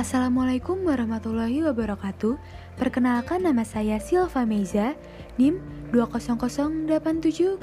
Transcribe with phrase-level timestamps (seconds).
[0.00, 2.40] Assalamualaikum warahmatullahi wabarakatuh.
[2.80, 4.96] Perkenalkan nama saya Silva Meiza,
[5.36, 5.60] NIM
[5.92, 7.60] 2008704.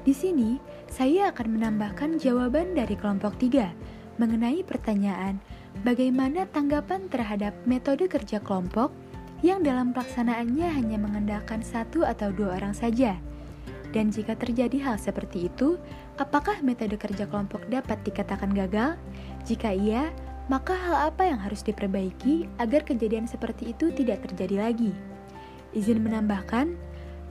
[0.00, 0.56] Di sini,
[0.88, 3.68] saya akan menambahkan jawaban dari kelompok 3
[4.16, 5.36] mengenai pertanyaan
[5.84, 8.88] bagaimana tanggapan terhadap metode kerja kelompok
[9.44, 13.12] yang dalam pelaksanaannya hanya mengandalkan satu atau dua orang saja.
[13.92, 15.76] Dan jika terjadi hal seperti itu,
[16.16, 18.96] apakah metode kerja kelompok dapat dikatakan gagal?
[19.44, 20.08] Jika iya,
[20.46, 24.94] maka hal apa yang harus diperbaiki agar kejadian seperti itu tidak terjadi lagi?
[25.74, 26.78] Izin menambahkan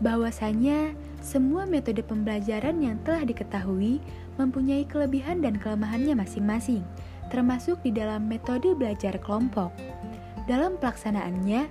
[0.03, 0.91] bahwasanya
[1.23, 4.03] semua metode pembelajaran yang telah diketahui
[4.35, 6.83] mempunyai kelebihan dan kelemahannya masing-masing,
[7.31, 9.71] termasuk di dalam metode belajar kelompok.
[10.45, 11.65] Dalam pelaksanaannya,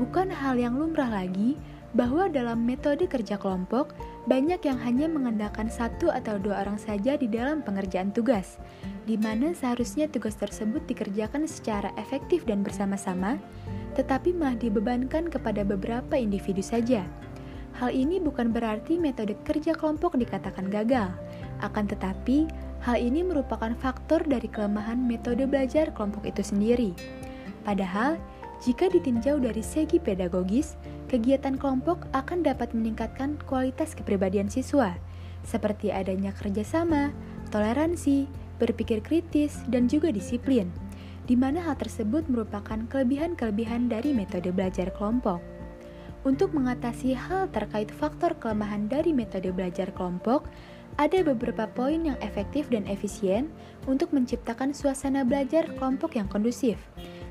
[0.00, 1.54] bukan hal yang lumrah lagi
[1.94, 3.94] bahwa dalam metode kerja kelompok
[4.26, 8.58] banyak yang hanya mengandalkan satu atau dua orang saja di dalam pengerjaan tugas,
[9.06, 13.38] di mana seharusnya tugas tersebut dikerjakan secara efektif dan bersama-sama,
[13.94, 17.06] tetapi malah dibebankan kepada beberapa individu saja.
[17.76, 21.12] Hal ini bukan berarti metode kerja kelompok dikatakan gagal,
[21.60, 22.48] akan tetapi
[22.80, 26.90] hal ini merupakan faktor dari kelemahan metode belajar kelompok itu sendiri.
[27.68, 28.16] Padahal,
[28.64, 34.98] jika ditinjau dari segi pedagogis, kegiatan kelompok akan dapat meningkatkan kualitas kepribadian siswa,
[35.46, 37.14] seperti adanya kerjasama,
[37.54, 38.26] toleransi,
[38.58, 40.68] berpikir kritis, dan juga disiplin,
[41.30, 45.38] di mana hal tersebut merupakan kelebihan-kelebihan dari metode belajar kelompok.
[46.26, 50.50] Untuk mengatasi hal terkait faktor kelemahan dari metode belajar kelompok,
[50.98, 53.52] ada beberapa poin yang efektif dan efisien
[53.86, 56.80] untuk menciptakan suasana belajar kelompok yang kondusif,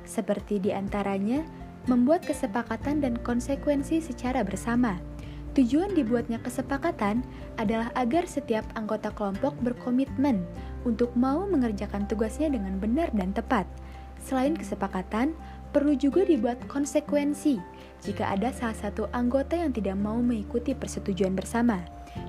[0.08, 1.44] seperti di antaranya
[1.86, 4.98] membuat kesepakatan dan konsekuensi secara bersama.
[5.56, 7.24] Tujuan dibuatnya kesepakatan
[7.56, 10.44] adalah agar setiap anggota kelompok berkomitmen
[10.84, 13.64] untuk mau mengerjakan tugasnya dengan benar dan tepat.
[14.20, 15.32] Selain kesepakatan,
[15.72, 17.62] perlu juga dibuat konsekuensi
[18.04, 21.84] jika ada salah satu anggota yang tidak mau mengikuti persetujuan bersama.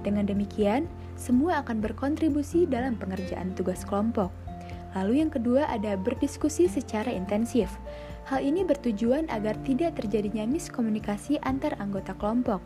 [0.06, 0.86] Dengan demikian,
[1.19, 4.31] semua akan berkontribusi dalam pengerjaan tugas kelompok.
[4.94, 7.69] Lalu yang kedua ada berdiskusi secara intensif.
[8.26, 12.59] Hal ini bertujuan agar tidak terjadinya miskomunikasi antar anggota kelompok.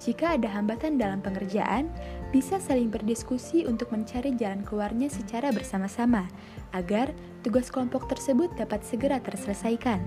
[0.00, 1.92] Jika ada hambatan dalam pengerjaan,
[2.32, 6.32] bisa saling berdiskusi untuk mencari jalan keluarnya secara bersama-sama,
[6.72, 7.12] agar
[7.44, 10.00] tugas kelompok tersebut dapat segera terselesaikan.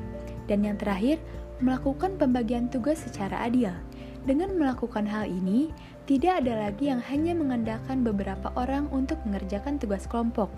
[0.50, 1.22] Dan yang terakhir,
[1.62, 3.78] melakukan pembagian tugas secara adil.
[4.26, 5.70] Dengan melakukan hal ini,
[6.10, 10.50] tidak ada lagi yang hanya mengandalkan beberapa orang untuk mengerjakan tugas kelompok.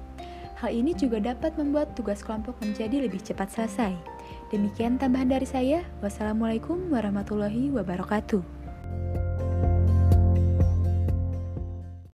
[0.58, 3.94] Hal ini juga dapat membuat tugas kelompok menjadi lebih cepat selesai.
[4.50, 5.86] Demikian tambahan dari saya.
[6.02, 8.67] Wassalamualaikum warahmatullahi wabarakatuh.